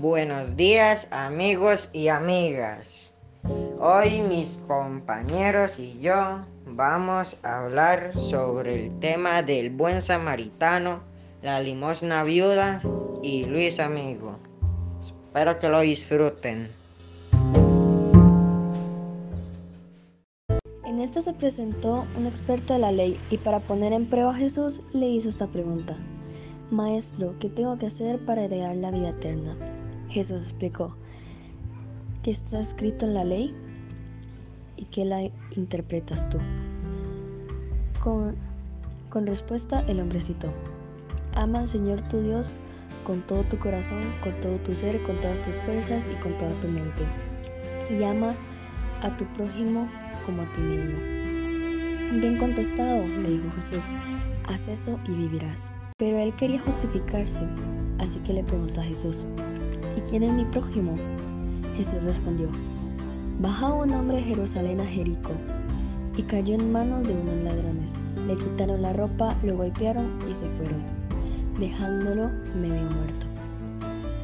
[0.00, 3.14] Buenos días amigos y amigas.
[3.80, 11.00] Hoy mis compañeros y yo vamos a hablar sobre el tema del buen samaritano,
[11.42, 12.80] la limosna viuda
[13.24, 14.38] y Luis amigo.
[15.02, 16.70] Espero que lo disfruten.
[20.84, 24.36] En esto se presentó un experto de la ley y para poner en prueba a
[24.36, 25.96] Jesús le hizo esta pregunta.
[26.70, 29.56] Maestro, ¿qué tengo que hacer para heredar la vida eterna?
[30.08, 30.94] Jesús explicó,
[32.22, 33.54] ¿qué está escrito en la ley?
[34.76, 35.22] ¿Y qué la
[35.56, 36.38] interpretas tú?
[38.00, 38.36] Con,
[39.10, 40.52] con respuesta el hombre citó,
[41.34, 42.56] ama al Señor tu Dios
[43.08, 46.52] con todo tu corazón, con todo tu ser, con todas tus fuerzas y con toda
[46.60, 47.04] tu mente.
[47.90, 48.36] Y ama
[49.02, 49.88] a tu prójimo
[50.26, 50.98] como a ti mismo.
[52.20, 53.86] Bien contestado, le dijo Jesús,
[54.48, 55.72] haz eso y vivirás.
[55.96, 57.40] Pero él quería justificarse,
[57.98, 59.26] así que le preguntó a Jesús,
[59.98, 60.94] ¿Y quién es mi prójimo?
[61.74, 62.48] Jesús respondió,
[63.40, 65.32] Baja un hombre de Jerusalén a Jericó
[66.16, 68.00] y cayó en manos de unos ladrones.
[68.28, 70.84] Le quitaron la ropa, lo golpearon y se fueron,
[71.58, 73.26] dejándolo medio muerto.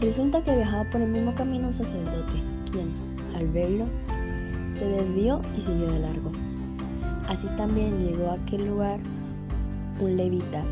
[0.00, 2.38] Resulta que viajaba por el mismo camino un sacerdote,
[2.70, 2.92] quien,
[3.34, 3.86] al verlo,
[4.66, 6.30] se desvió y siguió de largo.
[7.26, 9.00] Así también llegó a aquel lugar
[9.98, 10.62] un levita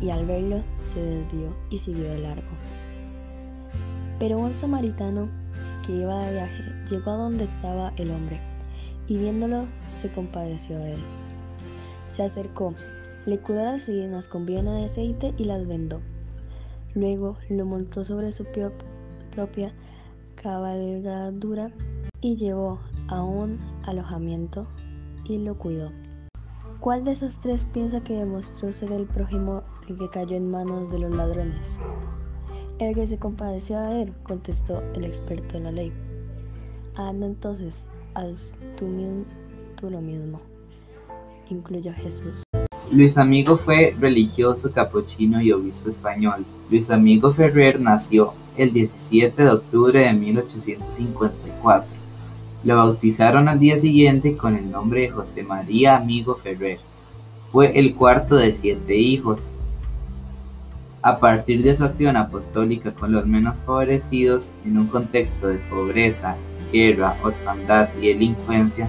[0.00, 2.48] y al verlo se desvió y siguió de largo.
[4.18, 5.28] Pero un samaritano
[5.84, 8.40] que iba de viaje llegó a donde estaba el hombre
[9.08, 11.00] y viéndolo se compadeció de él.
[12.08, 12.74] Se acercó,
[13.26, 16.00] le curó las heridas con vino de aceite y las vendó.
[16.94, 18.46] Luego lo montó sobre su
[19.34, 19.72] propia
[20.34, 21.70] cabalgadura
[22.20, 24.66] y llevó a un alojamiento
[25.24, 25.92] y lo cuidó.
[26.80, 30.90] ¿Cuál de esos tres piensa que demostró ser el prójimo el que cayó en manos
[30.90, 31.80] de los ladrones?
[32.78, 35.92] El que se compadeció de él, contestó el experto en la ley.
[36.94, 38.86] Anda entonces, haz tú,
[39.80, 40.42] tú lo mismo,
[41.48, 42.42] incluyó Jesús.
[42.92, 46.44] Luis Amigo fue religioso capuchino y obispo español.
[46.70, 51.90] Luis Amigo Ferrer nació el 17 de octubre de 1854.
[52.62, 56.78] Lo bautizaron al día siguiente con el nombre de José María Amigo Ferrer.
[57.50, 59.58] Fue el cuarto de siete hijos.
[61.02, 66.36] A partir de su acción apostólica con los menos favorecidos, en un contexto de pobreza,
[66.72, 68.88] guerra, orfandad y delincuencia,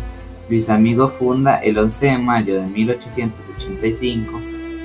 [0.49, 4.39] Luis Amigo funda el 11 de mayo de 1885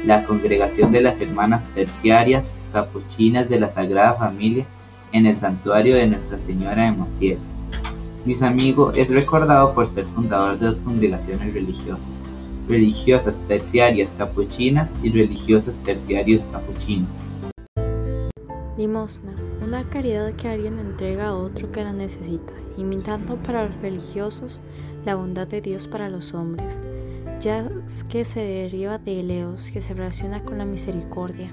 [0.04, 4.66] la Congregación de las Hermanas Terciarias Capuchinas de la Sagrada Familia
[5.12, 7.38] en el santuario de Nuestra Señora de Montiel.
[8.24, 12.26] Luis Amigo es recordado por ser fundador de dos congregaciones religiosas,
[12.72, 17.30] religiosas terciarias capuchinas y religiosas terciarios capuchinos.
[18.78, 24.62] Limosna, una caridad que alguien entrega a otro que la necesita, imitando para los religiosos
[25.04, 26.80] la bondad de Dios para los hombres,
[27.40, 27.70] ya
[28.08, 31.52] que se deriva de Eleos, que se relaciona con la misericordia.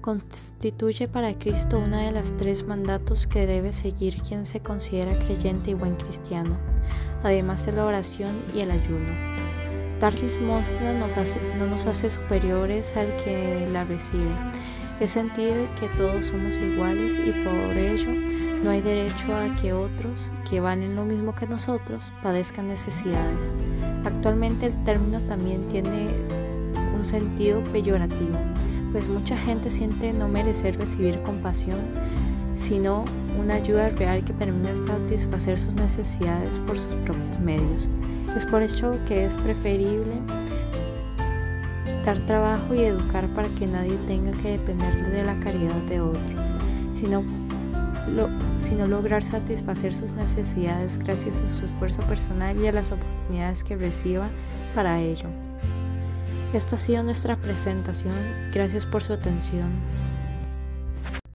[0.00, 5.70] Constituye para Cristo una de las tres mandatos que debe seguir quien se considera creyente
[5.70, 6.58] y buen cristiano,
[7.22, 9.51] además de la oración y el ayuno.
[10.02, 14.34] Dar limosna no nos hace superiores al que la recibe.
[14.98, 18.10] Es sentir que todos somos iguales y por ello
[18.64, 23.54] no hay derecho a que otros, que valen lo mismo que nosotros, padezcan necesidades.
[24.04, 26.08] Actualmente el término también tiene
[26.96, 28.36] un sentido peyorativo,
[28.90, 31.78] pues mucha gente siente no merecer recibir compasión,
[32.54, 33.04] sino
[33.38, 37.88] una ayuda real que permita satisfacer sus necesidades por sus propios medios.
[38.36, 40.22] Es por eso que es preferible
[42.04, 46.46] dar trabajo y educar para que nadie tenga que depender de la caridad de otros,
[46.92, 47.22] sino,
[48.58, 53.76] sino lograr satisfacer sus necesidades gracias a su esfuerzo personal y a las oportunidades que
[53.76, 54.28] reciba
[54.74, 55.28] para ello.
[56.52, 58.14] Esta ha sido nuestra presentación.
[58.52, 59.70] Gracias por su atención.